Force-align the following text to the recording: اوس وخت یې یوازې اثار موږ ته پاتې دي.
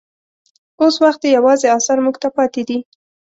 اوس 0.81 0.95
وخت 1.03 1.21
یې 1.25 1.29
یوازې 1.37 1.67
اثار 1.77 1.99
موږ 2.05 2.15
ته 2.23 2.29
پاتې 2.37 2.61
دي. 2.69 2.77